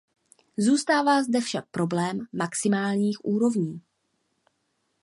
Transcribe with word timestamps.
Zůstává 0.57 1.23
zde 1.23 1.41
však 1.41 1.65
problém 1.71 2.19
maximálních 2.33 3.25
úrovní. 3.25 3.81